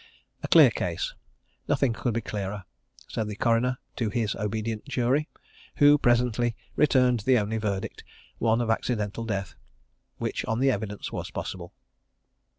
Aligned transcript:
A 0.41 0.47
clear 0.47 0.71
case 0.71 1.13
nothing 1.67 1.93
could 1.93 2.15
be 2.15 2.21
clearer, 2.21 2.63
said 3.07 3.27
the 3.27 3.35
coroner 3.35 3.77
to 3.97 4.09
his 4.09 4.33
obedient 4.35 4.83
jury, 4.85 5.29
who 5.75 5.99
presently 5.99 6.55
returned 6.75 7.19
the 7.19 7.37
only 7.37 7.57
verdict 7.59 8.03
one 8.39 8.61
of 8.61 8.71
accidental 8.71 9.25
death 9.25 9.53
which, 10.17 10.43
on 10.45 10.59
the 10.59 10.71
evidence, 10.71 11.11
was 11.11 11.29
possible. 11.29 11.71